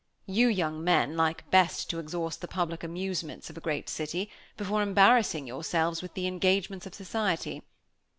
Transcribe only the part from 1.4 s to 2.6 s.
best to exhaust the